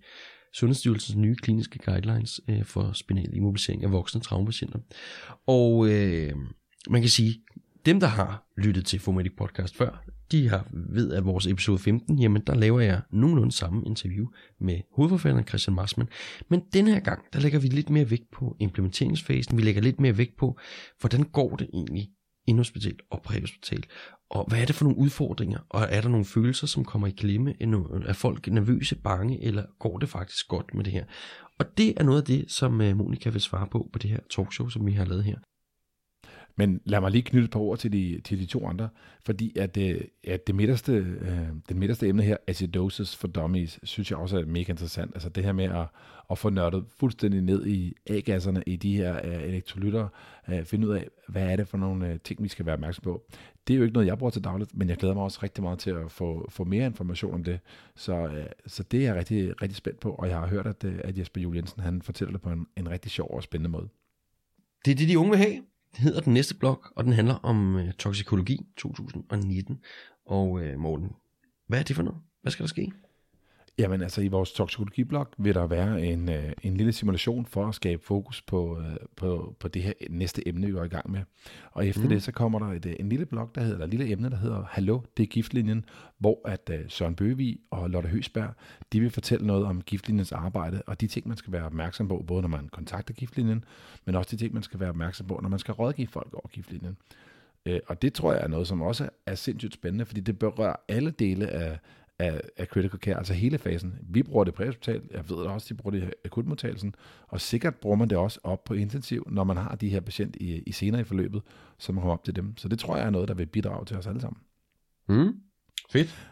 Sundhedsstyrelsens 0.54 1.16
nye 1.16 1.36
kliniske 1.36 1.78
guidelines 1.84 2.40
øh, 2.48 2.64
for 2.64 2.92
spinal 2.92 3.30
immobilisering 3.32 3.84
af 3.84 3.92
voksne 3.92 4.20
traumapatienter. 4.20 4.78
Og 5.46 5.88
øh, 5.88 6.32
man 6.90 7.00
kan 7.00 7.10
sige, 7.10 7.40
dem 7.86 8.00
der 8.00 8.06
har 8.06 8.46
lyttet 8.56 8.86
til 8.86 9.00
Fomedic 9.00 9.32
Podcast 9.38 9.76
før, 9.76 10.04
de 10.32 10.48
har 10.48 10.66
ved, 10.72 11.12
at 11.12 11.24
vores 11.24 11.46
episode 11.46 11.78
15, 11.78 12.18
jamen 12.18 12.42
der 12.46 12.54
laver 12.54 12.80
jeg 12.80 13.00
nogenlunde 13.12 13.52
samme 13.52 13.82
interview 13.86 14.26
med 14.60 14.80
hovedforfatteren 14.96 15.46
Christian 15.46 15.74
Marsman. 15.74 16.08
Men 16.48 16.62
den 16.72 16.86
her 16.86 17.00
gang, 17.00 17.22
der 17.32 17.40
lægger 17.40 17.58
vi 17.58 17.68
lidt 17.68 17.90
mere 17.90 18.10
vægt 18.10 18.30
på 18.30 18.56
implementeringsfasen. 18.60 19.56
Vi 19.56 19.62
lægger 19.62 19.82
lidt 19.82 20.00
mere 20.00 20.18
vægt 20.18 20.36
på, 20.36 20.58
hvordan 21.00 21.22
går 21.22 21.56
det 21.56 21.68
egentlig 21.74 22.08
inhospital 22.48 22.96
og 23.10 23.22
præhospital. 23.22 23.84
Og 24.30 24.44
hvad 24.48 24.60
er 24.60 24.64
det 24.64 24.74
for 24.74 24.84
nogle 24.84 24.98
udfordringer? 24.98 25.58
Og 25.68 25.86
er 25.90 26.00
der 26.00 26.08
nogle 26.08 26.24
følelser, 26.24 26.66
som 26.66 26.84
kommer 26.84 27.08
i 27.08 27.10
klemme? 27.10 27.54
Er 28.06 28.12
folk 28.12 28.46
nervøse, 28.46 28.96
bange, 28.96 29.44
eller 29.44 29.64
går 29.78 29.98
det 29.98 30.08
faktisk 30.08 30.48
godt 30.48 30.74
med 30.74 30.84
det 30.84 30.92
her? 30.92 31.04
Og 31.58 31.78
det 31.78 31.94
er 31.96 32.04
noget 32.04 32.20
af 32.20 32.26
det, 32.26 32.50
som 32.50 32.80
øh, 32.80 32.96
Monika 32.96 33.30
vil 33.30 33.40
svare 33.40 33.66
på 33.66 33.90
på 33.92 33.98
det 33.98 34.10
her 34.10 34.18
talkshow, 34.30 34.68
som 34.68 34.86
vi 34.86 34.92
har 34.92 35.04
lavet 35.04 35.24
her. 35.24 35.38
Men 36.58 36.80
lad 36.84 37.00
mig 37.00 37.10
lige 37.10 37.22
knytte 37.22 37.44
et 37.44 37.50
par 37.50 37.60
ord 37.60 37.78
til 37.78 37.92
de, 37.92 38.20
til 38.24 38.38
de 38.38 38.46
to 38.46 38.66
andre, 38.66 38.88
fordi 39.24 39.58
at, 39.58 39.76
øh, 39.76 40.00
at 40.24 40.46
det 40.46 40.54
midterste, 40.54 40.92
øh, 41.20 41.48
den 41.68 41.78
midterste 41.78 42.08
emne 42.08 42.22
her, 42.22 42.36
acidosis 42.46 43.16
for 43.16 43.28
dummies, 43.28 43.80
synes 43.82 44.10
jeg 44.10 44.18
også 44.18 44.38
er 44.38 44.44
mega 44.46 44.72
interessant. 44.72 45.10
Altså 45.14 45.28
det 45.28 45.44
her 45.44 45.52
med 45.52 45.64
at, 45.64 45.86
at 46.30 46.38
få 46.38 46.50
nørdet 46.50 46.84
fuldstændig 46.88 47.42
ned 47.42 47.66
i 47.66 47.94
A-gasserne 48.06 48.62
i 48.66 48.76
de 48.76 48.96
her 48.96 49.20
øh, 49.24 49.42
elektrolytter, 49.42 50.08
øh, 50.48 50.64
finde 50.64 50.88
ud 50.88 50.94
af, 50.94 51.08
hvad 51.28 51.42
er 51.42 51.56
det 51.56 51.68
for 51.68 51.78
nogle 51.78 52.08
øh, 52.08 52.20
ting, 52.24 52.42
vi 52.42 52.48
skal 52.48 52.66
være 52.66 52.74
opmærksom 52.74 53.02
på. 53.02 53.22
Det 53.68 53.74
er 53.74 53.78
jo 53.78 53.84
ikke 53.84 53.94
noget, 53.94 54.06
jeg 54.06 54.18
bruger 54.18 54.30
til 54.30 54.44
dagligt, 54.44 54.76
men 54.76 54.88
jeg 54.88 54.96
glæder 54.96 55.14
mig 55.14 55.22
også 55.22 55.38
rigtig 55.42 55.62
meget 55.62 55.78
til 55.78 55.90
at 55.90 56.10
få, 56.10 56.46
få 56.50 56.64
mere 56.64 56.86
information 56.86 57.34
om 57.34 57.44
det. 57.44 57.60
Så, 57.96 58.14
øh, 58.14 58.46
så 58.66 58.82
det 58.82 59.00
er 59.00 59.04
jeg 59.04 59.14
rigtig, 59.14 59.62
rigtig 59.62 59.76
spændt 59.76 60.00
på, 60.00 60.10
og 60.10 60.28
jeg 60.28 60.38
har 60.38 60.46
hørt, 60.46 60.66
at, 60.66 60.84
øh, 60.84 61.00
at 61.04 61.18
Jesper 61.18 61.40
Juliensen 61.40 61.82
han 61.82 62.02
fortæller 62.02 62.32
det 62.32 62.40
på 62.40 62.50
en, 62.50 62.66
en 62.76 62.90
rigtig 62.90 63.10
sjov 63.10 63.30
og 63.30 63.42
spændende 63.42 63.70
måde. 63.70 63.88
Det 64.84 64.90
er 64.90 64.94
det, 64.94 65.08
de 65.08 65.18
unge 65.18 65.30
vil 65.30 65.38
have. 65.38 65.62
Det 65.92 65.98
hedder 65.98 66.20
den 66.20 66.34
næste 66.34 66.54
blog, 66.54 66.84
og 66.96 67.04
den 67.04 67.12
handler 67.12 67.34
om 67.34 67.76
øh, 67.76 67.92
toksikologi 67.92 68.66
2019. 68.76 69.78
Og 70.26 70.60
øh, 70.62 70.78
Morten, 70.78 71.10
hvad 71.66 71.78
er 71.78 71.82
det 71.82 71.96
for 71.96 72.02
noget? 72.02 72.20
Hvad 72.42 72.52
skal 72.52 72.62
der 72.62 72.68
ske? 72.68 72.92
Jamen 73.78 74.02
altså 74.02 74.20
i 74.20 74.28
vores 74.28 74.52
toksikologiblog 74.52 75.26
vil 75.38 75.54
der 75.54 75.66
være 75.66 76.06
en, 76.06 76.28
øh, 76.28 76.52
en 76.62 76.76
lille 76.76 76.92
simulation 76.92 77.46
for 77.46 77.66
at 77.66 77.74
skabe 77.74 78.04
fokus 78.04 78.42
på, 78.42 78.80
øh, 78.80 78.96
på, 79.16 79.56
på 79.60 79.68
det 79.68 79.82
her 79.82 79.92
næste 80.10 80.48
emne, 80.48 80.66
vi 80.66 80.72
går 80.72 80.84
i 80.84 80.88
gang 80.88 81.10
med. 81.10 81.20
Og 81.72 81.86
efter 81.86 82.02
mm. 82.02 82.08
det, 82.08 82.22
så 82.22 82.32
kommer 82.32 82.58
der 82.58 82.66
et, 82.66 82.86
øh, 82.86 82.94
en 83.00 83.08
lille 83.08 83.26
blog, 83.26 83.50
der 83.54 83.60
hedder, 83.60 83.74
eller 83.74 83.86
et 83.86 83.90
lille 83.90 84.12
emne, 84.12 84.30
der 84.30 84.36
hedder 84.36 84.64
Hallo, 84.68 85.00
det 85.16 85.22
er 85.22 85.26
giftlinjen, 85.26 85.84
hvor 86.18 86.48
at 86.48 86.70
uh, 86.70 86.76
Søren 86.88 87.14
Bøvig 87.14 87.58
og 87.70 87.90
Lotte 87.90 88.08
Høsberg, 88.08 88.54
de 88.92 89.00
vil 89.00 89.10
fortælle 89.10 89.46
noget 89.46 89.64
om 89.64 89.82
giftlinjens 89.82 90.32
arbejde, 90.32 90.82
og 90.86 91.00
de 91.00 91.06
ting, 91.06 91.28
man 91.28 91.36
skal 91.36 91.52
være 91.52 91.64
opmærksom 91.64 92.08
på, 92.08 92.24
både 92.26 92.42
når 92.42 92.48
man 92.48 92.68
kontakter 92.68 93.14
giftlinjen, 93.14 93.64
men 94.04 94.14
også 94.14 94.30
de 94.30 94.36
ting, 94.36 94.54
man 94.54 94.62
skal 94.62 94.80
være 94.80 94.90
opmærksom 94.90 95.26
på, 95.26 95.38
når 95.42 95.48
man 95.48 95.58
skal 95.58 95.74
rådgive 95.74 96.08
folk 96.08 96.34
over 96.34 96.48
giftlinjen. 96.48 96.96
Uh, 97.70 97.76
og 97.86 98.02
det 98.02 98.12
tror 98.12 98.32
jeg 98.32 98.42
er 98.42 98.48
noget, 98.48 98.66
som 98.66 98.82
også 98.82 99.08
er 99.26 99.34
sindssygt 99.34 99.74
spændende, 99.74 100.06
fordi 100.06 100.20
det 100.20 100.38
berører 100.38 100.76
alle 100.88 101.10
dele 101.10 101.48
af, 101.48 101.78
af, 102.18 102.40
af 102.56 102.66
critical 102.66 103.00
care, 103.00 103.16
altså 103.16 103.34
hele 103.34 103.58
fasen. 103.58 103.94
Vi 104.02 104.22
bruger 104.22 104.44
det 104.44 104.54
præhospital, 104.54 105.02
jeg 105.10 105.28
ved 105.28 105.36
også, 105.36 105.66
de 105.68 105.74
bruger 105.74 105.98
det 105.98 106.08
i 106.08 106.12
akutmodtagelsen, 106.24 106.94
og 107.28 107.40
sikkert 107.40 107.74
bruger 107.74 107.96
man 107.96 108.10
det 108.10 108.18
også 108.18 108.40
op 108.42 108.64
på 108.64 108.74
intensiv, 108.74 109.26
når 109.30 109.44
man 109.44 109.56
har 109.56 109.74
de 109.74 109.88
her 109.88 110.00
patient 110.00 110.36
i, 110.36 110.62
i 110.66 110.72
senere 110.72 111.00
i 111.00 111.04
forløbet, 111.04 111.42
som 111.78 111.94
kommer 111.94 112.12
op 112.12 112.24
til 112.24 112.36
dem. 112.36 112.56
Så 112.56 112.68
det 112.68 112.78
tror 112.78 112.96
jeg 112.96 113.06
er 113.06 113.10
noget, 113.10 113.28
der 113.28 113.34
vil 113.34 113.46
bidrage 113.46 113.84
til 113.84 113.96
os 113.96 114.06
alle 114.06 114.20
sammen. 114.20 114.40
Mm. 115.08 115.40
Fedt. 115.90 116.28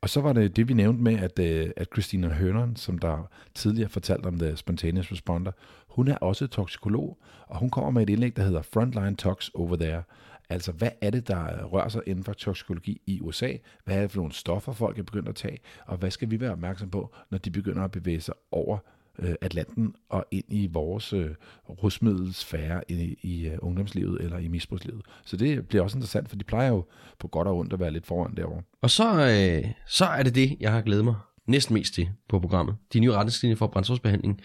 Og 0.00 0.10
så 0.10 0.20
var 0.20 0.32
det 0.32 0.56
det, 0.56 0.68
vi 0.68 0.74
nævnte 0.74 1.02
med, 1.02 1.18
at, 1.18 1.38
øh, 1.38 1.70
at 1.76 1.88
Christina 1.92 2.28
Hørneren, 2.28 2.76
som 2.76 2.98
der 2.98 3.30
tidligere 3.54 3.88
fortalte 3.88 4.26
om 4.26 4.38
The 4.38 4.56
Spontaneous 4.56 5.12
Responder, 5.12 5.52
hun 5.88 6.08
er 6.08 6.16
også 6.16 6.46
toksikolog, 6.46 7.18
og 7.46 7.58
hun 7.58 7.70
kommer 7.70 7.90
med 7.90 8.02
et 8.02 8.10
indlæg, 8.10 8.36
der 8.36 8.42
hedder 8.42 8.62
Frontline 8.62 9.16
Tox 9.16 9.48
Over 9.54 9.76
There. 9.76 10.02
Altså, 10.48 10.72
hvad 10.72 10.90
er 11.00 11.10
det, 11.10 11.28
der 11.28 11.64
rører 11.64 11.88
sig 11.88 12.02
inden 12.06 12.24
for 12.24 12.32
toksikologi 12.32 13.00
i 13.06 13.20
USA? 13.20 13.52
Hvad 13.84 13.96
er 13.96 14.00
det 14.00 14.10
for 14.10 14.18
nogle 14.18 14.32
stoffer, 14.32 14.72
folk 14.72 14.98
er 14.98 15.02
begyndt 15.02 15.28
at 15.28 15.34
tage? 15.34 15.58
Og 15.86 15.96
hvad 15.96 16.10
skal 16.10 16.30
vi 16.30 16.40
være 16.40 16.52
opmærksom 16.52 16.90
på, 16.90 17.14
når 17.30 17.38
de 17.38 17.50
begynder 17.50 17.82
at 17.84 17.90
bevæge 17.90 18.20
sig 18.20 18.34
over 18.50 18.78
øh, 19.18 19.34
Atlanten 19.40 19.94
og 20.08 20.26
ind 20.30 20.44
i 20.48 20.66
vores 20.66 21.12
øh, 21.12 21.30
rusmiddelsfære 21.68 22.90
i, 22.90 23.16
i 23.22 23.48
uh, 23.48 23.54
ungdomslivet 23.58 24.20
eller 24.20 24.38
i 24.38 24.48
misbrugslivet. 24.48 25.02
Så 25.24 25.36
det 25.36 25.68
bliver 25.68 25.82
også 25.82 25.96
interessant, 25.96 26.28
for 26.28 26.36
de 26.36 26.44
plejer 26.44 26.68
jo 26.68 26.84
på 27.18 27.28
godt 27.28 27.48
og 27.48 27.56
ondt 27.56 27.72
at 27.72 27.80
være 27.80 27.90
lidt 27.90 28.06
foran 28.06 28.36
derovre. 28.36 28.62
Og 28.82 28.90
så, 28.90 29.04
øh, 29.04 29.70
så 29.86 30.04
er 30.04 30.22
det 30.22 30.34
det, 30.34 30.56
jeg 30.60 30.72
har 30.72 30.82
glædet 30.82 31.04
mig 31.04 31.14
næsten 31.46 31.74
mest 31.74 31.94
til 31.94 32.08
på 32.28 32.40
programmet. 32.40 32.76
De 32.92 33.00
nye 33.00 33.12
retningslinjer 33.12 33.56
for 33.56 33.66
brændstofsbehandling. 33.66 34.40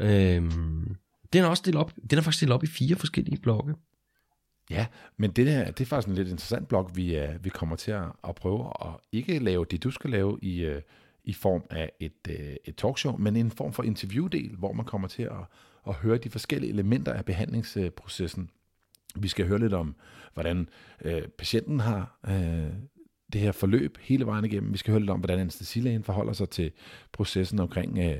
Øh, 0.00 0.42
den 1.32 1.44
er 1.44 1.46
også 1.46 1.62
delt 1.66 1.76
op, 1.76 1.92
den 2.10 2.18
er 2.18 2.22
faktisk 2.22 2.40
delt 2.40 2.52
op 2.52 2.64
i 2.64 2.66
fire 2.66 2.96
forskellige 2.96 3.40
blokke. 3.42 3.74
Ja, 4.70 4.86
men 5.16 5.30
det, 5.30 5.46
der, 5.46 5.64
det 5.64 5.80
er 5.80 5.84
faktisk 5.86 6.08
en 6.08 6.14
lidt 6.14 6.28
interessant 6.28 6.68
blog, 6.68 6.90
vi, 6.94 7.22
uh, 7.22 7.44
vi 7.44 7.48
kommer 7.48 7.76
til 7.76 7.90
at, 7.92 8.04
at 8.28 8.34
prøve 8.34 8.72
at 8.80 8.88
ikke 9.12 9.38
lave 9.38 9.64
det, 9.70 9.82
du 9.82 9.90
skal 9.90 10.10
lave 10.10 10.38
i, 10.42 10.70
uh, 10.70 10.76
i 11.24 11.32
form 11.32 11.62
af 11.70 11.92
et, 12.00 12.12
uh, 12.28 12.34
et 12.64 12.76
talkshow, 12.76 13.16
men 13.16 13.36
en 13.36 13.50
form 13.50 13.72
for 13.72 13.82
interviewdel, 13.82 14.56
hvor 14.58 14.72
man 14.72 14.84
kommer 14.84 15.08
til 15.08 15.22
at, 15.22 15.44
at 15.88 15.94
høre 15.94 16.18
de 16.18 16.30
forskellige 16.30 16.72
elementer 16.72 17.12
af 17.12 17.24
behandlingsprocessen. 17.24 18.50
Vi 19.16 19.28
skal 19.28 19.46
høre 19.46 19.58
lidt 19.58 19.72
om, 19.72 19.94
hvordan 20.34 20.68
uh, 21.04 21.22
patienten 21.38 21.80
har 21.80 22.18
uh, 22.28 22.72
det 23.32 23.40
her 23.40 23.52
forløb 23.52 23.98
hele 24.00 24.26
vejen 24.26 24.44
igennem. 24.44 24.72
Vi 24.72 24.78
skal 24.78 24.90
høre 24.90 25.00
lidt 25.00 25.10
om, 25.10 25.20
hvordan 25.20 25.38
anestesilægen 25.38 26.04
forholder 26.04 26.32
sig 26.32 26.50
til 26.50 26.72
processen 27.12 27.58
omkring 27.58 27.98
uh, 27.98 28.14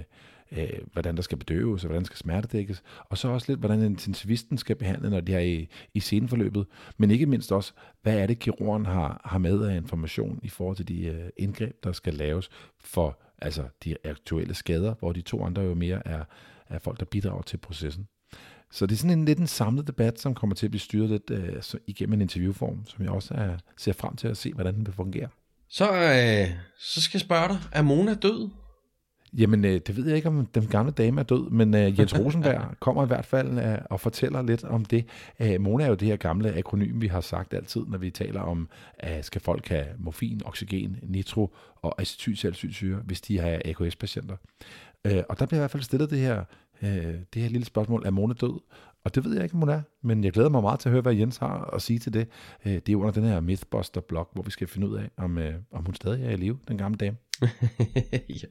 øh, 0.52 0.68
hvordan 0.92 1.16
der 1.16 1.22
skal 1.22 1.38
bedøves, 1.38 1.84
og 1.84 1.88
hvordan 1.88 2.02
der 2.02 2.06
skal 2.06 2.18
smertedækkes, 2.18 2.82
og 3.04 3.18
så 3.18 3.28
også 3.28 3.52
lidt, 3.52 3.60
hvordan 3.60 3.82
intensivisten 3.82 4.58
skal 4.58 4.76
behandle, 4.76 5.10
når 5.10 5.20
de 5.20 5.34
er 5.34 5.40
i, 5.40 5.68
i 5.94 6.00
sceneforløbet, 6.00 6.66
men 6.96 7.10
ikke 7.10 7.26
mindst 7.26 7.52
også, 7.52 7.72
hvad 8.02 8.18
er 8.18 8.26
det, 8.26 8.38
kirurgen 8.38 8.86
har, 8.86 9.20
har 9.24 9.38
med 9.38 9.62
af 9.62 9.76
information 9.76 10.40
i 10.42 10.48
forhold 10.48 10.76
til 10.76 10.88
de 10.88 11.06
øh, 11.06 11.28
indgreb, 11.36 11.84
der 11.84 11.92
skal 11.92 12.14
laves 12.14 12.50
for 12.80 13.18
altså 13.38 13.62
de 13.84 13.96
aktuelle 14.04 14.54
skader, 14.54 14.94
hvor 14.98 15.12
de 15.12 15.22
to 15.22 15.44
andre 15.44 15.62
jo 15.62 15.74
mere 15.74 16.06
er, 16.08 16.24
er 16.68 16.78
folk, 16.78 17.00
der 17.00 17.06
bidrager 17.06 17.42
til 17.42 17.56
processen. 17.56 18.08
Så 18.70 18.86
det 18.86 18.94
er 18.94 18.98
sådan 18.98 19.18
en 19.18 19.24
lidt 19.24 19.38
en 19.38 19.46
samlet 19.46 19.86
debat, 19.86 20.20
som 20.20 20.34
kommer 20.34 20.56
til 20.56 20.66
at 20.66 20.70
blive 20.70 20.80
styret 20.80 21.10
lidt 21.10 21.30
øh, 21.30 21.62
så 21.62 21.78
igennem 21.86 22.12
en 22.12 22.20
interviewform, 22.20 22.86
som 22.86 23.04
jeg 23.04 23.12
også 23.12 23.34
er, 23.34 23.56
ser 23.76 23.92
frem 23.92 24.16
til 24.16 24.28
at 24.28 24.36
se, 24.36 24.52
hvordan 24.52 24.74
den 24.74 24.86
vil 24.86 24.94
fungere. 24.94 25.28
Så, 25.68 25.92
øh, 25.92 26.56
så 26.78 27.00
skal 27.02 27.18
jeg 27.18 27.20
spørge 27.20 27.48
dig, 27.48 27.58
er 27.72 27.82
Mona 27.82 28.14
død? 28.14 28.50
Jamen, 29.32 29.64
øh, 29.64 29.80
det 29.86 29.96
ved 29.96 30.06
jeg 30.06 30.16
ikke, 30.16 30.28
om 30.28 30.46
den 30.46 30.66
gamle 30.66 30.92
dame 30.92 31.20
er 31.20 31.24
død, 31.24 31.50
men 31.50 31.74
øh, 31.74 31.98
Jens 31.98 32.18
Rosenberg 32.18 32.74
kommer 32.80 33.04
i 33.04 33.06
hvert 33.06 33.24
fald 33.24 33.58
øh, 33.58 33.78
og 33.90 34.00
fortæller 34.00 34.42
lidt 34.42 34.64
om 34.64 34.84
det. 34.84 35.04
Øh, 35.40 35.60
Mona 35.60 35.84
er 35.84 35.88
jo 35.88 35.94
det 35.94 36.08
her 36.08 36.16
gamle 36.16 36.58
akronym, 36.58 37.00
vi 37.00 37.06
har 37.06 37.20
sagt 37.20 37.54
altid, 37.54 37.80
når 37.88 37.98
vi 37.98 38.10
taler 38.10 38.40
om, 38.40 38.68
at 38.98 39.24
skal 39.24 39.40
folk 39.40 39.68
have 39.68 39.86
morfin, 39.98 40.42
oxygen, 40.44 40.96
nitro 41.02 41.54
og 41.82 42.00
acetylsalicylsyre, 42.00 42.96
hvis 43.04 43.20
de 43.20 43.38
har 43.38 43.60
AKS-patienter. 43.64 44.36
Øh, 45.04 45.22
og 45.28 45.38
der 45.38 45.46
bliver 45.46 45.58
i 45.58 45.62
hvert 45.62 45.70
fald 45.70 45.82
stillet 45.82 46.10
det 46.10 46.18
her, 46.18 46.44
øh, 46.82 47.14
det 47.34 47.42
her 47.42 47.48
lille 47.48 47.64
spørgsmål, 47.64 48.02
er 48.06 48.10
Mona 48.10 48.34
død? 48.34 48.60
Og 49.04 49.14
det 49.14 49.24
ved 49.24 49.34
jeg 49.34 49.42
ikke, 49.42 49.54
om 49.54 49.60
hun 49.60 49.68
er, 49.68 49.82
men 50.02 50.24
jeg 50.24 50.32
glæder 50.32 50.48
mig 50.48 50.62
meget 50.62 50.80
til 50.80 50.88
at 50.88 50.90
høre, 50.90 51.02
hvad 51.02 51.14
Jens 51.14 51.36
har 51.36 51.70
at 51.74 51.82
sige 51.82 51.98
til 51.98 52.12
det. 52.12 52.28
Øh, 52.64 52.72
det 52.72 52.88
er 52.88 52.96
under 52.96 53.10
den 53.10 53.24
her 53.24 53.40
Mythbuster-blog, 53.40 54.28
hvor 54.32 54.42
vi 54.42 54.50
skal 54.50 54.66
finde 54.66 54.88
ud 54.88 54.96
af, 54.96 55.10
om, 55.16 55.38
øh, 55.38 55.54
om 55.72 55.84
hun 55.84 55.94
stadig 55.94 56.24
er 56.24 56.30
i 56.30 56.36
live, 56.36 56.58
den 56.68 56.78
gamle 56.78 56.96
dame. 56.96 57.16
ja, 58.12 58.48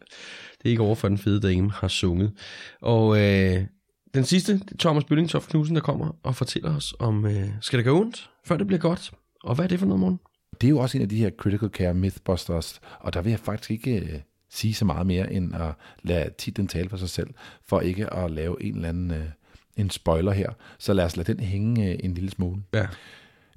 det 0.58 0.66
er 0.66 0.70
ikke 0.70 0.84
over 0.84 0.96
for 0.96 1.08
den 1.08 1.18
fede 1.18 1.42
dame 1.42 1.72
har 1.72 1.88
sunget. 1.88 2.34
Og 2.82 3.18
øh, 3.18 3.66
den 4.14 4.24
sidste, 4.24 4.54
det 4.54 4.72
er 4.72 4.78
Thomas 4.80 5.04
Bøllingtoft 5.04 5.50
Knudsen, 5.50 5.76
der 5.76 5.82
kommer 5.82 6.18
og 6.24 6.36
fortæller 6.36 6.76
os 6.76 6.96
om, 7.00 7.26
øh, 7.26 7.50
skal 7.62 7.78
det 7.78 7.86
gå 7.86 8.02
ondt, 8.02 8.30
før 8.46 8.58
det 8.58 8.68
bliver 8.68 8.80
godt? 8.80 9.14
Og 9.44 9.56
hvad 9.56 9.66
er 9.66 9.70
det 9.70 9.80
for 9.80 9.86
noget, 9.86 10.00
morgen? 10.00 10.20
Det 10.62 10.68
er 10.68 10.72
jo 10.72 10.78
også 10.78 10.98
en 10.98 11.02
af 11.02 11.10
de 11.10 11.18
her 11.18 11.30
critical 11.38 11.70
care 11.70 11.94
mythbusters, 11.94 12.82
og 13.00 13.14
der 13.14 13.22
vil 13.22 13.30
jeg 13.30 13.40
faktisk 13.40 13.72
ikke 13.72 14.00
øh, 14.00 14.20
sige 14.56 14.74
så 14.74 14.86
meget 14.86 15.08
mere, 15.08 15.34
end 15.34 15.56
at 15.56 15.74
lade 16.04 16.30
titlen 16.38 16.68
tale 16.68 16.90
for 16.90 16.98
sig 16.98 17.10
selv, 17.10 17.30
for 17.68 17.80
ikke 17.80 18.14
at 18.14 18.32
lave 18.32 18.64
en 18.64 18.76
eller 18.76 18.90
anden 18.90 19.12
øh, 19.12 19.26
en 19.76 19.90
spoiler 19.90 20.32
her. 20.32 20.50
Så 20.78 20.94
lad 20.94 21.06
os 21.06 21.18
lade 21.18 21.34
den 21.34 21.44
hænge 21.44 21.92
øh, 21.92 22.00
en 22.04 22.14
lille 22.14 22.30
smule. 22.30 22.62
Ja. 22.74 22.88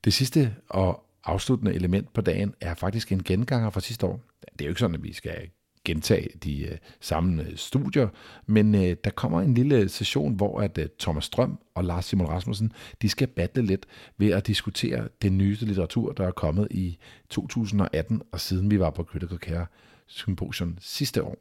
Det 0.04 0.12
sidste 0.12 0.54
og 0.68 1.04
afsluttende 1.24 1.74
element 1.74 2.12
på 2.12 2.20
dagen 2.20 2.54
er 2.60 2.74
faktisk 2.74 3.12
en 3.12 3.22
genganger 3.22 3.70
fra 3.70 3.80
sidste 3.80 4.06
år. 4.06 4.20
Det 4.52 4.60
er 4.60 4.64
jo 4.64 4.70
ikke 4.70 4.80
sådan, 4.80 4.94
at 4.94 5.04
vi 5.04 5.12
skal 5.12 5.48
gentage 5.84 6.28
de 6.44 6.68
uh, 6.70 6.76
samme 7.00 7.42
øh, 7.42 7.56
studier, 7.56 8.08
men 8.46 8.74
uh, 8.74 8.80
der 8.80 9.10
kommer 9.14 9.40
en 9.40 9.54
lille 9.54 9.88
session, 9.88 10.34
hvor 10.34 10.60
at 10.60 10.78
uh, 10.78 10.84
Thomas 10.98 11.24
Strøm 11.24 11.58
og 11.74 11.84
Lars 11.84 12.04
Simon 12.04 12.26
Rasmussen, 12.26 12.72
de 13.02 13.08
skal 13.08 13.26
battle 13.26 13.62
lidt 13.62 13.86
ved 14.18 14.30
at 14.30 14.46
diskutere 14.46 15.08
den 15.22 15.38
nyeste 15.38 15.66
litteratur, 15.66 16.12
der 16.12 16.26
er 16.26 16.30
kommet 16.30 16.68
i 16.70 16.98
2018, 17.30 18.22
og 18.32 18.40
siden 18.40 18.70
vi 18.70 18.80
var 18.80 18.90
på 18.90 19.02
Critical 19.02 19.38
Care 19.38 19.66
Symposium 20.08 20.76
sidste 20.80 21.22
år. 21.22 21.36